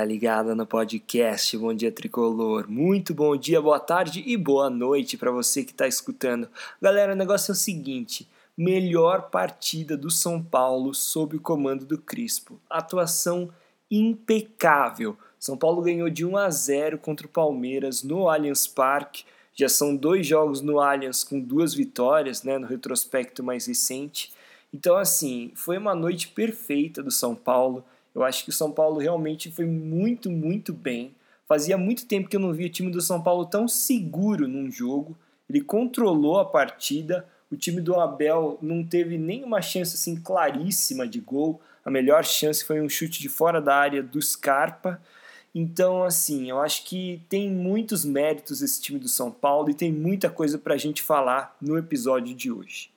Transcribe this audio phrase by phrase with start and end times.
[0.00, 2.66] galera ligada no podcast Bom Dia Tricolor.
[2.68, 6.48] Muito bom dia, boa tarde e boa noite para você que está escutando.
[6.80, 11.98] Galera, o negócio é o seguinte: melhor partida do São Paulo sob o comando do
[11.98, 12.58] Crispo.
[12.68, 13.50] Atuação
[13.90, 15.16] impecável.
[15.38, 19.24] São Paulo ganhou de 1 a 0 contra o Palmeiras no Allianz Parque.
[19.54, 24.32] Já são dois jogos no Allianz com duas vitórias, né, no retrospecto mais recente.
[24.72, 28.98] Então, assim, foi uma noite perfeita do São Paulo eu acho que o São Paulo
[28.98, 31.14] realmente foi muito, muito bem.
[31.46, 34.70] Fazia muito tempo que eu não via o time do São Paulo tão seguro num
[34.70, 35.16] jogo.
[35.48, 37.26] Ele controlou a partida.
[37.50, 41.60] O time do Abel não teve nenhuma chance assim claríssima de gol.
[41.84, 45.00] A melhor chance foi um chute de fora da área do Scarpa.
[45.52, 49.90] Então, assim, eu acho que tem muitos méritos esse time do São Paulo e tem
[49.90, 52.90] muita coisa para a gente falar no episódio de hoje.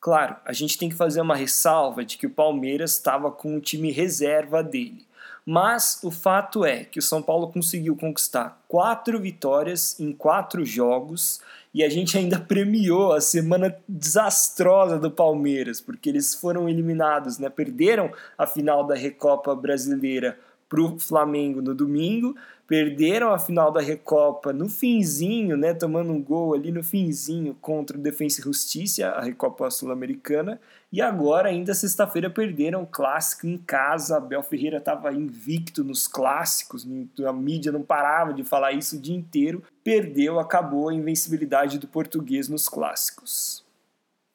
[0.00, 3.60] Claro, a gente tem que fazer uma ressalva de que o Palmeiras estava com o
[3.60, 5.06] time reserva dele.
[5.44, 11.40] Mas o fato é que o São Paulo conseguiu conquistar quatro vitórias em quatro jogos
[11.72, 17.48] e a gente ainda premiou a semana desastrosa do Palmeiras, porque eles foram eliminados, né?
[17.48, 20.38] perderam a final da Recopa Brasileira
[20.68, 22.36] para o Flamengo no domingo,
[22.68, 27.96] perderam a final da Recopa no finzinho, né, tomando um gol ali no finzinho contra
[27.96, 30.60] o Defensa e Justiça, a Recopa Sul-Americana,
[30.92, 34.18] e agora ainda sexta-feira perderam o clássico em casa.
[34.18, 36.86] Abel Ferreira estava invicto nos clássicos,
[37.26, 39.62] a mídia não parava de falar isso o dia inteiro.
[39.82, 43.64] Perdeu, acabou a invencibilidade do português nos clássicos.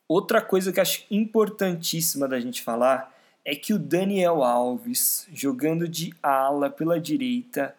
[0.10, 3.14] Outra coisa que acho importantíssima da gente falar
[3.46, 7.76] é que o Daniel Alves, jogando de ala pela direita,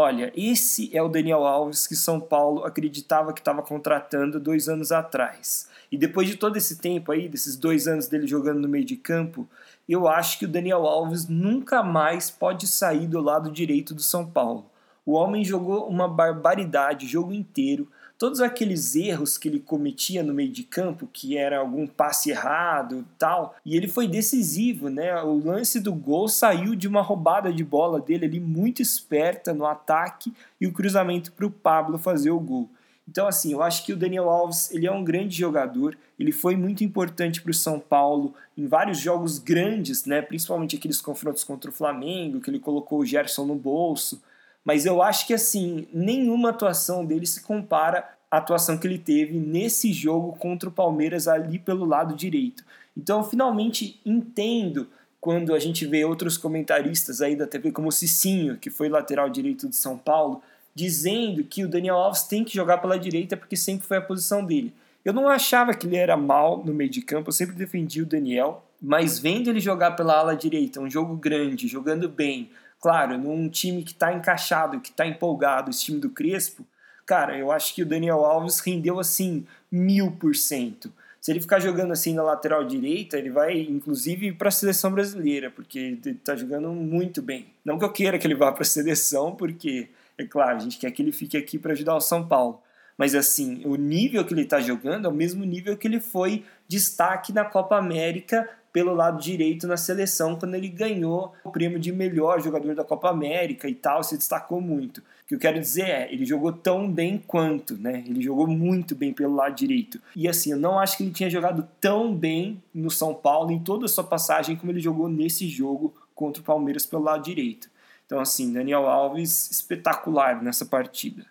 [0.00, 4.92] olha, esse é o Daniel Alves que São Paulo acreditava que estava contratando dois anos
[4.92, 5.68] atrás.
[5.90, 8.96] E depois de todo esse tempo aí, desses dois anos dele jogando no meio de
[8.96, 9.48] campo,
[9.88, 14.24] eu acho que o Daniel Alves nunca mais pode sair do lado direito do São
[14.24, 14.70] Paulo.
[15.04, 20.34] O homem jogou uma barbaridade o jogo inteiro, todos aqueles erros que ele cometia no
[20.34, 25.22] meio de campo, que era algum passe errado tal, e ele foi decisivo, né?
[25.22, 29.64] O lance do gol saiu de uma roubada de bola dele ali muito esperta no
[29.64, 32.68] ataque e o cruzamento para o Pablo fazer o gol.
[33.08, 36.56] Então, assim, eu acho que o Daniel Alves ele é um grande jogador, ele foi
[36.56, 40.20] muito importante para o São Paulo em vários jogos grandes, né?
[40.20, 44.20] principalmente aqueles confrontos contra o Flamengo, que ele colocou o Gerson no bolso.
[44.68, 49.38] Mas eu acho que assim, nenhuma atuação dele se compara à atuação que ele teve
[49.38, 52.62] nesse jogo contra o Palmeiras ali pelo lado direito.
[52.94, 54.86] Então, eu finalmente entendo
[55.22, 59.30] quando a gente vê outros comentaristas aí da TV como o Cicinho, que foi lateral
[59.30, 60.42] direito de São Paulo,
[60.74, 64.44] dizendo que o Daniel Alves tem que jogar pela direita porque sempre foi a posição
[64.44, 64.74] dele.
[65.02, 68.06] Eu não achava que ele era mal no meio de campo, eu sempre defendi o
[68.06, 72.50] Daniel, mas vendo ele jogar pela ala direita, um jogo grande, jogando bem,
[72.80, 76.64] Claro, num time que está encaixado, que está empolgado, esse time do Crespo,
[77.04, 80.92] cara, eu acho que o Daniel Alves rendeu assim mil por cento.
[81.20, 85.50] Se ele ficar jogando assim na lateral direita, ele vai inclusive para a seleção brasileira,
[85.50, 87.46] porque ele está jogando muito bem.
[87.64, 90.78] Não que eu queira que ele vá para a seleção, porque, é claro, a gente
[90.78, 92.62] quer que ele fique aqui para ajudar o São Paulo.
[92.96, 96.44] Mas assim, o nível que ele está jogando é o mesmo nível que ele foi
[96.66, 101.92] destaque na Copa América pelo lado direito na seleção quando ele ganhou o prêmio de
[101.92, 104.98] melhor jogador da Copa América e tal, se destacou muito.
[104.98, 108.02] O que eu quero dizer é, ele jogou tão bem quanto, né?
[108.06, 110.00] Ele jogou muito bem pelo lado direito.
[110.16, 113.58] E assim, eu não acho que ele tinha jogado tão bem no São Paulo em
[113.58, 117.70] toda a sua passagem como ele jogou nesse jogo contra o Palmeiras pelo lado direito.
[118.06, 121.26] Então assim, Daniel Alves espetacular nessa partida.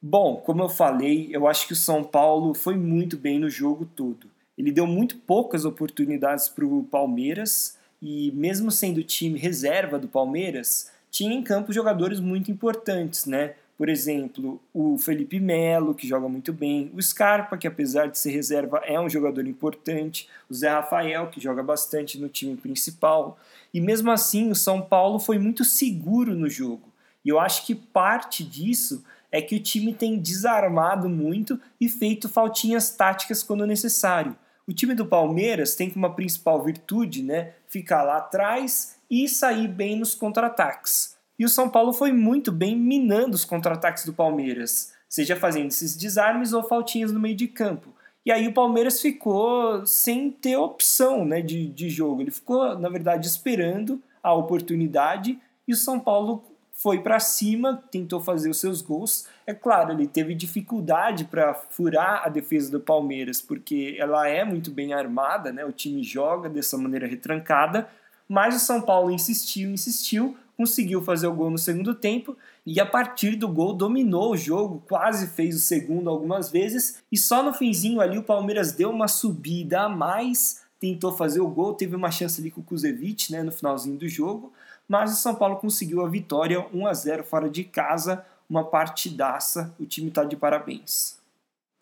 [0.00, 3.86] Bom, como eu falei, eu acho que o São Paulo foi muito bem no jogo
[3.86, 4.33] todo.
[4.56, 10.90] Ele deu muito poucas oportunidades para o Palmeiras e, mesmo sendo time reserva do Palmeiras,
[11.10, 13.54] tinha em campo jogadores muito importantes, né?
[13.76, 18.30] Por exemplo, o Felipe Melo, que joga muito bem, o Scarpa, que apesar de ser
[18.30, 23.36] reserva é um jogador importante, o Zé Rafael, que joga bastante no time principal.
[23.72, 26.92] E mesmo assim, o São Paulo foi muito seguro no jogo.
[27.24, 32.28] E eu acho que parte disso é que o time tem desarmado muito e feito
[32.28, 34.36] faltinhas táticas quando necessário.
[34.66, 39.96] O time do Palmeiras tem como principal virtude, né, ficar lá atrás e sair bem
[39.96, 41.16] nos contra-ataques.
[41.38, 45.96] E o São Paulo foi muito bem minando os contra-ataques do Palmeiras, seja fazendo esses
[45.96, 47.94] desarmes ou faltinhas no meio de campo.
[48.24, 52.22] E aí o Palmeiras ficou sem ter opção né, de, de jogo.
[52.22, 55.38] Ele ficou, na verdade, esperando a oportunidade
[55.68, 56.42] e o São Paulo
[56.74, 59.26] foi para cima, tentou fazer os seus gols.
[59.46, 64.70] É claro, ele teve dificuldade para furar a defesa do Palmeiras, porque ela é muito
[64.70, 65.64] bem armada, né?
[65.64, 67.88] O time joga dessa maneira retrancada,
[68.28, 72.36] mas o São Paulo insistiu, insistiu, conseguiu fazer o gol no segundo tempo
[72.66, 77.18] e a partir do gol dominou o jogo, quase fez o segundo algumas vezes e
[77.18, 81.74] só no finzinho ali o Palmeiras deu uma subida a mais, tentou fazer o gol,
[81.74, 84.52] teve uma chance ali com o Kuzevic né, no finalzinho do jogo,
[84.88, 89.74] mas o São Paulo conseguiu a vitória 1 a 0 fora de casa, uma partidaça,
[89.80, 91.18] o time está de parabéns.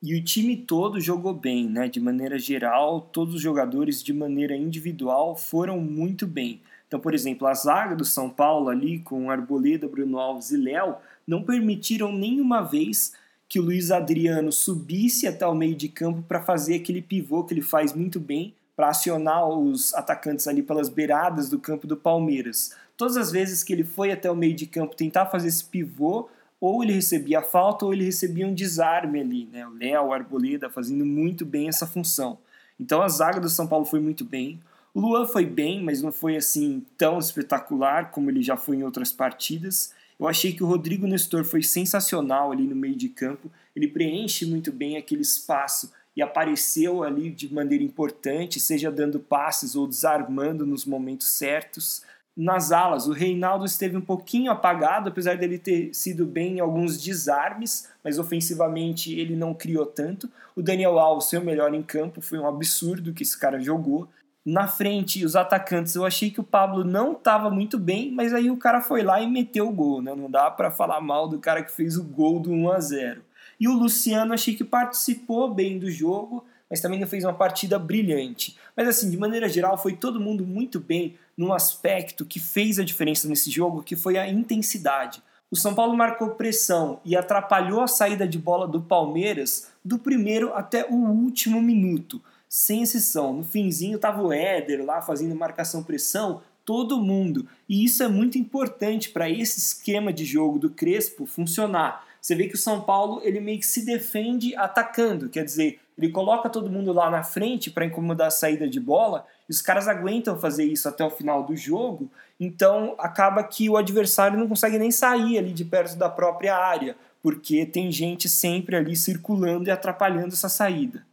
[0.03, 1.89] E o time todo jogou bem, né?
[1.89, 6.61] De maneira geral, todos os jogadores de maneira individual foram muito bem.
[6.89, 10.97] Então, por exemplo, a zaga do São Paulo ali com Arboleda, Bruno Alves e Léo
[11.27, 13.13] não permitiram nenhuma vez
[13.49, 17.55] que o Luiz Adriano subisse até o meio de campo para fazer aquele pivô que
[17.55, 22.75] ele faz muito bem para acionar os atacantes ali pelas beiradas do campo do Palmeiras.
[23.03, 26.29] Todas as vezes que ele foi até o meio de campo tentar fazer esse pivô,
[26.61, 29.67] ou ele recebia falta ou ele recebia um desarme ali, né?
[29.67, 32.39] O Léo, o Arboleda fazendo muito bem essa função.
[32.79, 34.61] Então a zaga do São Paulo foi muito bem.
[34.95, 38.85] O Luan foi bem, mas não foi assim tão espetacular como ele já foi em
[38.85, 39.93] outras partidas.
[40.17, 43.51] Eu achei que o Rodrigo Nestor foi sensacional ali no meio de campo.
[43.75, 49.75] Ele preenche muito bem aquele espaço e apareceu ali de maneira importante, seja dando passes
[49.75, 52.05] ou desarmando nos momentos certos.
[52.37, 57.03] Nas alas, o Reinaldo esteve um pouquinho apagado, apesar dele ter sido bem em alguns
[57.03, 60.31] desarmes, mas ofensivamente ele não criou tanto.
[60.57, 64.09] O Daniel Alves, seu melhor em campo, foi um absurdo que esse cara jogou
[64.45, 68.51] na frente, os atacantes, eu achei que o Pablo não estava muito bem, mas aí
[68.51, 70.15] o cara foi lá e meteu o gol, né?
[70.17, 73.23] Não dá para falar mal do cara que fez o gol do 1 a 0.
[73.61, 77.79] E o Luciano achei que participou bem do jogo, mas também não fez uma partida
[77.79, 78.57] brilhante.
[78.75, 82.83] Mas assim, de maneira geral, foi todo mundo muito bem num aspecto que fez a
[82.83, 85.23] diferença nesse jogo, que foi a intensidade.
[85.51, 90.55] O São Paulo marcou pressão e atrapalhou a saída de bola do Palmeiras do primeiro
[90.55, 93.35] até o último minuto sem exceção.
[93.35, 97.47] No finzinho tava o Éder lá fazendo marcação-pressão, todo mundo.
[97.69, 102.07] E isso é muito importante para esse esquema de jogo do Crespo funcionar.
[102.19, 106.11] Você vê que o São Paulo ele meio que se defende atacando, quer dizer, ele
[106.11, 109.89] coloca todo mundo lá na frente para incomodar a saída de bola, e os caras
[109.89, 112.11] aguentam fazer isso até o final do jogo,
[112.41, 116.97] então acaba que o adversário não consegue nem sair ali de perto da própria área,
[117.23, 121.05] porque tem gente sempre ali circulando e atrapalhando essa saída.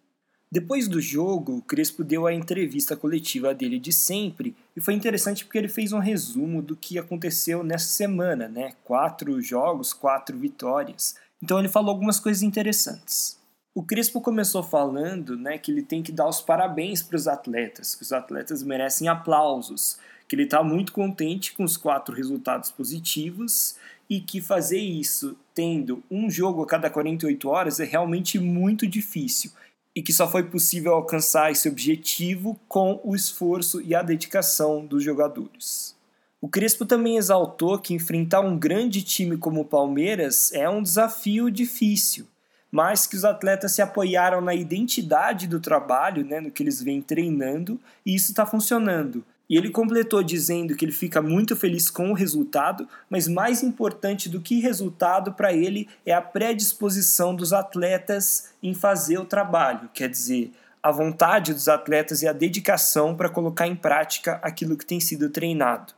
[0.51, 5.45] Depois do jogo, o Crespo deu a entrevista coletiva dele de sempre e foi interessante
[5.45, 8.73] porque ele fez um resumo do que aconteceu nessa semana, né?
[8.83, 11.15] Quatro jogos, quatro vitórias.
[11.41, 13.38] Então ele falou algumas coisas interessantes.
[13.79, 17.95] O Crespo começou falando, né, que ele tem que dar os parabéns para os atletas,
[17.95, 19.97] que os atletas merecem aplausos,
[20.27, 23.77] que ele está muito contente com os quatro resultados positivos
[24.09, 29.49] e que fazer isso tendo um jogo a cada 48 horas é realmente muito difícil
[29.95, 35.01] e que só foi possível alcançar esse objetivo com o esforço e a dedicação dos
[35.01, 35.95] jogadores.
[36.41, 41.49] O Crespo também exaltou que enfrentar um grande time como o Palmeiras é um desafio
[41.49, 42.27] difícil,
[42.71, 47.01] mas que os atletas se apoiaram na identidade do trabalho, né, no que eles vêm
[47.01, 49.23] treinando, e isso está funcionando.
[49.49, 54.29] E ele completou dizendo que ele fica muito feliz com o resultado, mas mais importante
[54.29, 60.07] do que resultado para ele é a predisposição dos atletas em fazer o trabalho, quer
[60.07, 60.51] dizer,
[60.83, 65.29] a vontade dos atletas e a dedicação para colocar em prática aquilo que tem sido
[65.29, 65.93] treinado.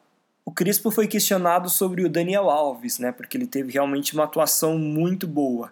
[0.45, 4.77] O Crespo foi questionado sobre o Daniel Alves, né, porque ele teve realmente uma atuação
[4.77, 5.71] muito boa.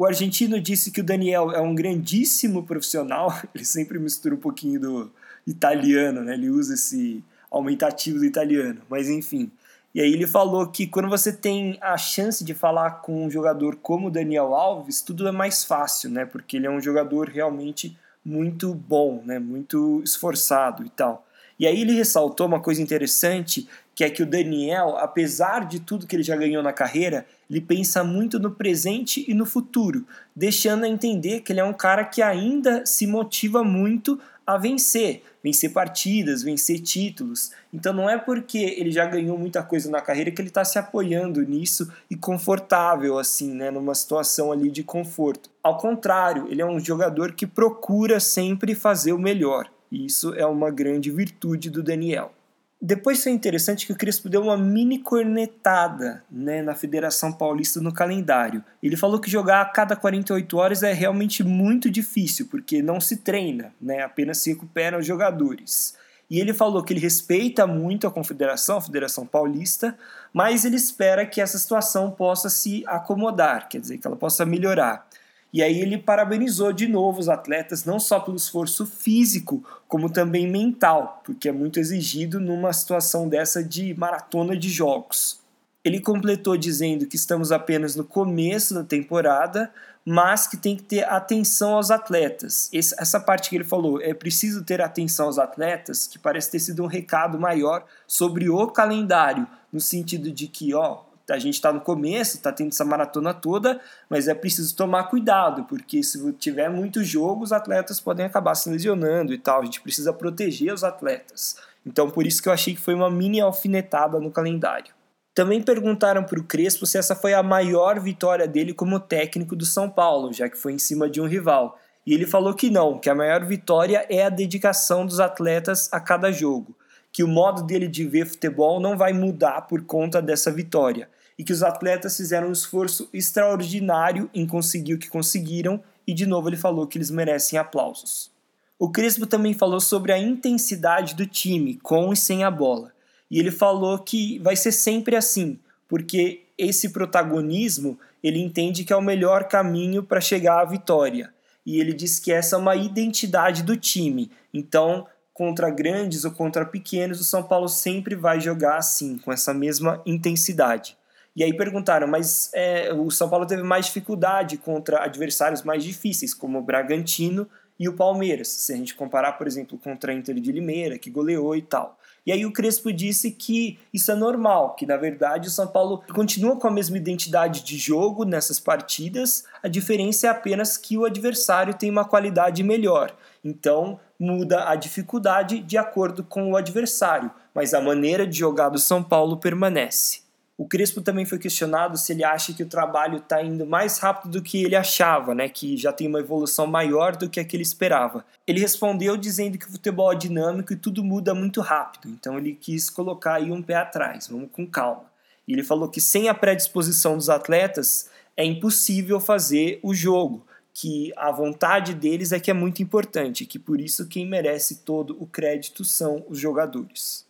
[0.00, 4.80] O argentino disse que o Daniel é um grandíssimo profissional, ele sempre mistura um pouquinho
[4.80, 5.12] do,
[5.46, 6.32] italiano, né?
[6.32, 9.50] Ele usa esse aumentativo do italiano, mas enfim.
[9.94, 13.76] E aí ele falou que quando você tem a chance de falar com um jogador
[13.76, 16.24] como o Daniel Alves, tudo é mais fácil, né?
[16.24, 19.38] Porque ele é um jogador realmente muito bom, né?
[19.38, 21.26] Muito esforçado e tal.
[21.58, 26.06] E aí ele ressaltou uma coisa interessante, que é que o Daniel, apesar de tudo
[26.06, 30.84] que ele já ganhou na carreira, ele pensa muito no presente e no futuro, deixando
[30.84, 35.72] a entender que ele é um cara que ainda se motiva muito a vencer, vencer
[35.72, 37.52] partidas, vencer títulos.
[37.72, 40.78] Então não é porque ele já ganhou muita coisa na carreira que ele está se
[40.78, 45.50] apoiando nisso e confortável assim, né, numa situação ali de conforto.
[45.62, 49.70] Ao contrário, ele é um jogador que procura sempre fazer o melhor.
[49.90, 52.32] E isso é uma grande virtude do Daniel.
[52.82, 57.92] Depois foi interessante que o Crespo deu uma mini cornetada né, na Federação Paulista no
[57.92, 58.64] calendário.
[58.82, 63.18] Ele falou que jogar a cada 48 horas é realmente muito difícil, porque não se
[63.18, 65.94] treina, né, apenas se recuperam os jogadores.
[66.30, 69.98] E ele falou que ele respeita muito a Confederação, a Federação Paulista,
[70.32, 75.06] mas ele espera que essa situação possa se acomodar, quer dizer, que ela possa melhorar.
[75.52, 80.48] E aí ele parabenizou de novo os atletas, não só pelo esforço físico, como também
[80.48, 85.40] mental, porque é muito exigido numa situação dessa de maratona de jogos.
[85.84, 89.72] Ele completou dizendo que estamos apenas no começo da temporada,
[90.04, 92.70] mas que tem que ter atenção aos atletas.
[92.72, 96.82] essa parte que ele falou, é preciso ter atenção aos atletas, que parece ter sido
[96.82, 101.02] um recado maior sobre o calendário, no sentido de que, ó,
[101.34, 105.64] a gente está no começo, está tendo essa maratona toda, mas é preciso tomar cuidado,
[105.64, 109.60] porque se tiver muitos jogos, os atletas podem acabar se lesionando e tal.
[109.60, 111.56] A gente precisa proteger os atletas.
[111.86, 114.92] Então, por isso que eu achei que foi uma mini alfinetada no calendário.
[115.34, 119.64] Também perguntaram para o Crespo se essa foi a maior vitória dele como técnico do
[119.64, 121.78] São Paulo, já que foi em cima de um rival.
[122.06, 126.00] E ele falou que não, que a maior vitória é a dedicação dos atletas a
[126.00, 126.76] cada jogo,
[127.12, 131.08] que o modo dele de ver futebol não vai mudar por conta dessa vitória
[131.40, 136.26] e que os atletas fizeram um esforço extraordinário em conseguir o que conseguiram, e de
[136.26, 138.30] novo ele falou que eles merecem aplausos.
[138.78, 142.92] O Crespo também falou sobre a intensidade do time, com e sem a bola.
[143.30, 148.96] E ele falou que vai ser sempre assim, porque esse protagonismo ele entende que é
[148.96, 151.32] o melhor caminho para chegar à vitória.
[151.64, 154.30] E ele diz que essa é uma identidade do time.
[154.52, 159.54] Então, contra grandes ou contra pequenos, o São Paulo sempre vai jogar assim, com essa
[159.54, 160.99] mesma intensidade.
[161.34, 166.34] E aí perguntaram, mas é, o São Paulo teve mais dificuldade contra adversários mais difíceis,
[166.34, 170.34] como o Bragantino e o Palmeiras, se a gente comparar, por exemplo, contra a Inter
[170.34, 171.98] de Limeira, que goleou e tal.
[172.26, 176.02] E aí o Crespo disse que isso é normal, que na verdade o São Paulo
[176.12, 181.06] continua com a mesma identidade de jogo nessas partidas, a diferença é apenas que o
[181.06, 183.14] adversário tem uma qualidade melhor.
[183.42, 188.78] Então muda a dificuldade de acordo com o adversário, mas a maneira de jogar do
[188.78, 190.29] São Paulo permanece.
[190.60, 194.32] O Crespo também foi questionado se ele acha que o trabalho está indo mais rápido
[194.32, 197.56] do que ele achava, né, que já tem uma evolução maior do que a que
[197.56, 198.26] ele esperava.
[198.46, 202.54] Ele respondeu dizendo que o futebol é dinâmico e tudo muda muito rápido, então ele
[202.54, 205.06] quis colocar aí um pé atrás, vamos com calma.
[205.48, 211.10] E ele falou que sem a predisposição dos atletas é impossível fazer o jogo, que
[211.16, 215.26] a vontade deles é que é muito importante, que por isso quem merece todo o
[215.26, 217.24] crédito são os jogadores.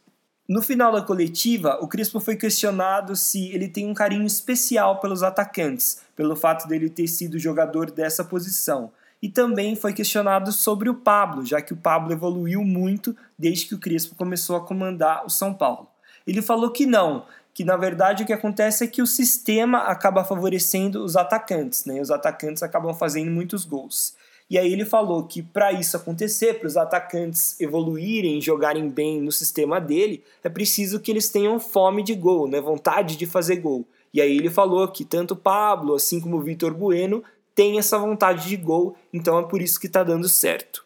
[0.51, 5.23] No final da coletiva, o Crispo foi questionado se ele tem um carinho especial pelos
[5.23, 8.91] atacantes, pelo fato dele ter sido jogador dessa posição.
[9.23, 13.77] E também foi questionado sobre o Pablo, já que o Pablo evoluiu muito desde que
[13.77, 15.87] o Crespo começou a comandar o São Paulo.
[16.27, 20.25] Ele falou que não, que na verdade o que acontece é que o sistema acaba
[20.25, 22.01] favorecendo os atacantes, né?
[22.01, 24.17] Os atacantes acabam fazendo muitos gols.
[24.51, 29.31] E aí ele falou que para isso acontecer, para os atacantes evoluírem, jogarem bem no
[29.31, 33.87] sistema dele, é preciso que eles tenham fome de gol, né, vontade de fazer gol.
[34.13, 37.23] E aí ele falou que tanto Pablo, assim como o Vitor Bueno,
[37.55, 40.85] tem essa vontade de gol, então é por isso que está dando certo.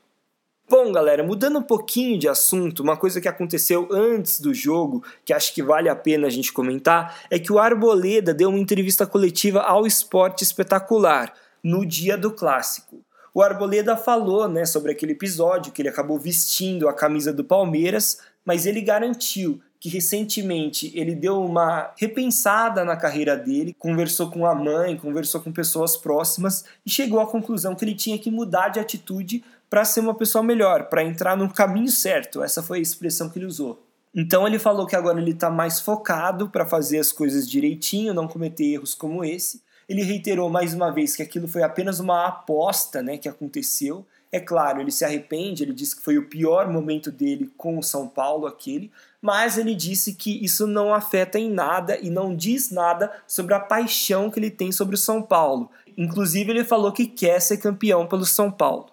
[0.68, 5.32] Bom, galera, mudando um pouquinho de assunto, uma coisa que aconteceu antes do jogo, que
[5.32, 9.06] acho que vale a pena a gente comentar, é que o Arboleda deu uma entrevista
[9.06, 13.04] coletiva ao Esporte Espetacular no dia do clássico.
[13.34, 18.20] O Arboleda falou né, sobre aquele episódio que ele acabou vestindo a camisa do Palmeiras,
[18.44, 24.54] mas ele garantiu que recentemente ele deu uma repensada na carreira dele, conversou com a
[24.54, 28.78] mãe, conversou com pessoas próximas e chegou à conclusão que ele tinha que mudar de
[28.78, 32.40] atitude para ser uma pessoa melhor, para entrar no caminho certo.
[32.40, 33.84] Essa foi a expressão que ele usou.
[34.14, 38.28] Então ele falou que agora ele está mais focado para fazer as coisas direitinho, não
[38.28, 43.02] cometer erros como esse ele reiterou mais uma vez que aquilo foi apenas uma aposta
[43.02, 44.06] né, que aconteceu.
[44.30, 47.82] É claro, ele se arrepende, ele disse que foi o pior momento dele com o
[47.82, 48.90] São Paulo, aquele,
[49.22, 53.60] mas ele disse que isso não afeta em nada e não diz nada sobre a
[53.60, 55.70] paixão que ele tem sobre o São Paulo.
[55.96, 58.86] Inclusive, ele falou que quer ser campeão pelo São Paulo.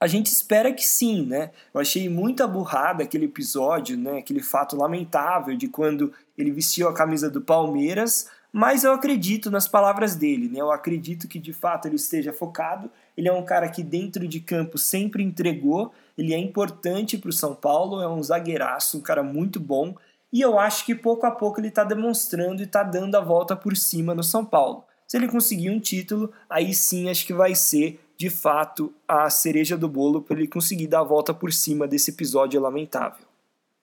[0.00, 1.50] A gente espera que sim, né?
[1.74, 4.18] Eu achei muita burrada aquele episódio, né?
[4.18, 9.68] Aquele fato lamentável de quando ele vestiu a camisa do Palmeiras, mas eu acredito nas
[9.68, 10.60] palavras dele, né?
[10.60, 12.90] Eu acredito que de fato ele esteja focado.
[13.16, 15.92] Ele é um cara que dentro de campo sempre entregou.
[16.16, 19.94] Ele é importante para o São Paulo, é um zagueiraço, um cara muito bom.
[20.32, 23.54] E eu acho que pouco a pouco ele está demonstrando e está dando a volta
[23.54, 24.84] por cima no São Paulo.
[25.06, 29.76] Se ele conseguir um título, aí sim acho que vai ser de fato a cereja
[29.76, 33.26] do bolo para ele conseguir dar a volta por cima desse episódio lamentável.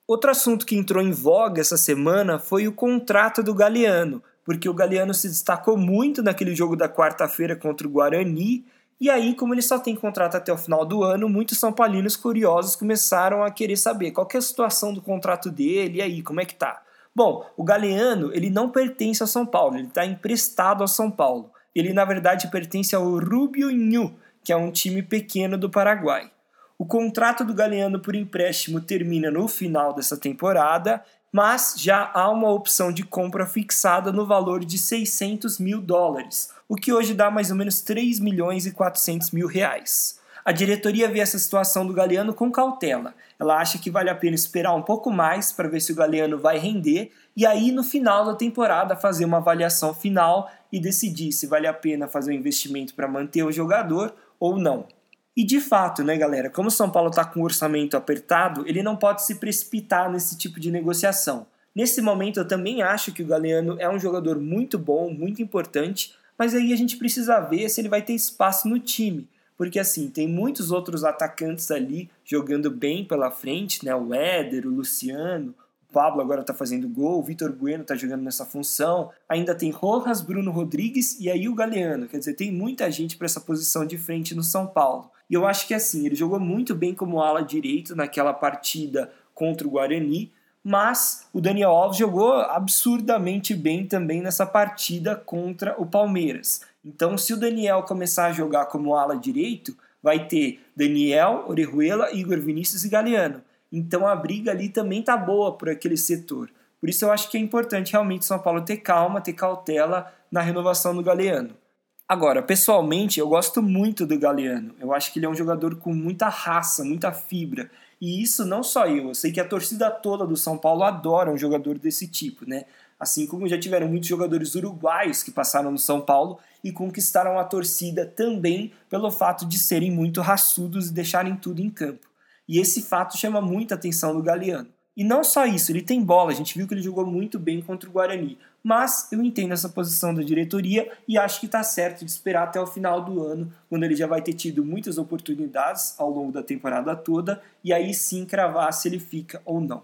[0.07, 4.73] Outro assunto que entrou em voga essa semana foi o contrato do Galeano, porque o
[4.73, 8.63] Galeano se destacou muito naquele jogo da quarta-feira contra o Guarani.
[9.01, 12.15] E aí, como ele só tem contrato até o final do ano, muitos São Paulinos
[12.15, 16.39] curiosos começaram a querer saber qual é a situação do contrato dele, e aí, como
[16.39, 16.81] é que tá?
[17.13, 21.49] Bom, o Galeano, ele não pertence ao São Paulo, ele está emprestado ao São Paulo.
[21.75, 26.31] ele na verdade pertence ao Rubio Ñu, que é um time pequeno do Paraguai.
[26.77, 32.51] O contrato do Galeano por empréstimo termina no final dessa temporada, mas já há uma
[32.51, 37.51] opção de compra fixada no valor de 600 mil dólares, o que hoje dá mais
[37.51, 40.19] ou menos 3 milhões e 400 mil reais.
[40.45, 43.15] A diretoria vê essa situação do Galeano com cautela.
[43.39, 46.37] Ela acha que vale a pena esperar um pouco mais para ver se o Galeano
[46.37, 51.47] vai render e aí no final da temporada fazer uma avaliação final e decidir se
[51.47, 54.85] vale a pena fazer um investimento para manter o jogador ou não.
[55.35, 58.81] E de fato, né, galera, como o São Paulo está com o orçamento apertado, ele
[58.81, 61.45] não pode se precipitar nesse tipo de negociação.
[61.75, 66.15] Nesse momento, eu também acho que o Galeano é um jogador muito bom, muito importante,
[66.37, 69.27] mas aí a gente precisa ver se ele vai ter espaço no time
[69.57, 73.95] porque assim, tem muitos outros atacantes ali jogando bem pela frente, né?
[73.95, 75.55] O Éder, o Luciano,
[75.89, 79.11] o Pablo agora tá fazendo gol, o Vitor Bueno tá jogando nessa função.
[79.29, 82.07] Ainda tem Rojas, Bruno Rodrigues e aí o Galeano.
[82.07, 85.09] Quer dizer, tem muita gente para essa posição de frente no São Paulo.
[85.29, 89.67] E eu acho que assim, ele jogou muito bem como ala direito naquela partida contra
[89.67, 90.31] o Guarani,
[90.63, 96.61] mas o Daniel Alves jogou absurdamente bem também nessa partida contra o Palmeiras.
[96.83, 102.39] Então, se o Daniel começar a jogar como ala direito, vai ter Daniel, Orejuela, Igor
[102.39, 103.41] Vinícius e Galeano.
[103.71, 106.51] Então a briga ali também tá boa por aquele setor.
[106.79, 110.41] Por isso eu acho que é importante realmente São Paulo ter calma, ter cautela na
[110.41, 111.57] renovação do Galeano.
[112.07, 114.75] Agora, pessoalmente, eu gosto muito do Galeano.
[114.79, 117.69] Eu acho que ele é um jogador com muita raça, muita fibra.
[117.99, 121.31] E isso não só eu, eu sei que a torcida toda do São Paulo adora
[121.31, 122.65] um jogador desse tipo, né?
[122.99, 127.43] Assim como já tiveram muitos jogadores uruguaios que passaram no São Paulo e conquistaram a
[127.43, 132.07] torcida também pelo fato de serem muito raçudos e deixarem tudo em campo.
[132.47, 134.69] E esse fato chama muita atenção do Galeano.
[134.95, 137.61] E não só isso, ele tem bola, a gente viu que ele jogou muito bem
[137.61, 138.37] contra o Guarani.
[138.65, 142.59] Mas eu entendo essa posição da diretoria e acho que está certo de esperar até
[142.59, 146.41] o final do ano, quando ele já vai ter tido muitas oportunidades ao longo da
[146.41, 149.83] temporada toda, e aí sim cravar se ele fica ou não.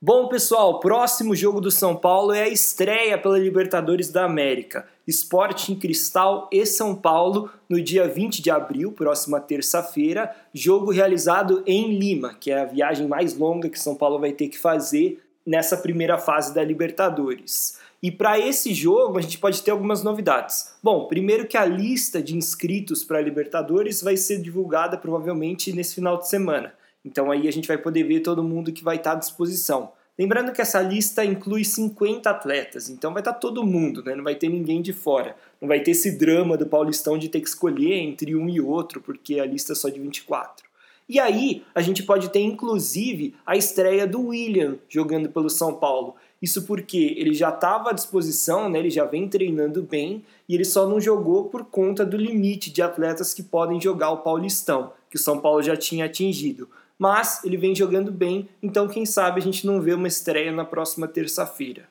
[0.00, 4.86] Bom, pessoal, próximo jogo do São Paulo é a estreia pela Libertadores da América.
[5.06, 11.98] Sporting Cristal e São Paulo no dia 20 de abril, próxima terça-feira, jogo realizado em
[11.98, 15.76] Lima, que é a viagem mais longa que São Paulo vai ter que fazer nessa
[15.76, 17.83] primeira fase da Libertadores.
[18.04, 20.74] E para esse jogo a gente pode ter algumas novidades.
[20.82, 25.94] Bom, primeiro que a lista de inscritos para a Libertadores vai ser divulgada provavelmente nesse
[25.94, 26.74] final de semana.
[27.02, 29.90] Então aí a gente vai poder ver todo mundo que vai estar à disposição.
[30.18, 34.14] Lembrando que essa lista inclui 50 atletas, então vai estar todo mundo, né?
[34.14, 35.34] não vai ter ninguém de fora.
[35.58, 39.00] Não vai ter esse drama do Paulistão de ter que escolher entre um e outro,
[39.00, 40.66] porque a lista é só de 24.
[41.08, 46.16] E aí a gente pode ter inclusive a estreia do William jogando pelo São Paulo.
[46.44, 48.78] Isso porque ele já estava à disposição, né?
[48.78, 52.82] ele já vem treinando bem e ele só não jogou por conta do limite de
[52.82, 57.56] atletas que podem jogar o Paulistão, que o São Paulo já tinha atingido mas ele
[57.56, 61.88] vem jogando bem, então quem sabe a gente não vê uma estreia na próxima terça-feira.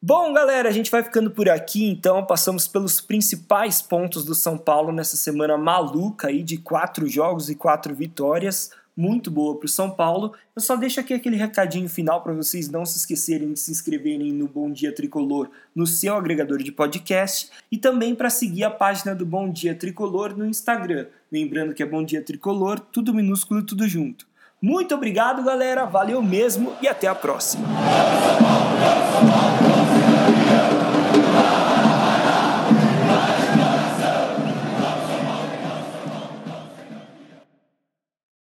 [0.00, 4.56] Bom, galera, a gente vai ficando por aqui, então passamos pelos principais pontos do São
[4.56, 9.68] Paulo nessa semana maluca aí de quatro jogos e quatro vitórias muito boa para o
[9.68, 10.32] São Paulo.
[10.56, 14.32] Eu só deixo aqui aquele recadinho final para vocês não se esquecerem de se inscreverem
[14.32, 19.14] no Bom Dia Tricolor no seu agregador de podcast e também para seguir a página
[19.14, 21.06] do Bom Dia Tricolor no Instagram.
[21.30, 24.26] Lembrando que é Bom Dia Tricolor, tudo minúsculo, tudo junto.
[24.60, 25.84] Muito obrigado, galera.
[25.84, 27.68] Valeu mesmo e até a próxima.